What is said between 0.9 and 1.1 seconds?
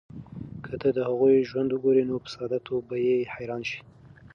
د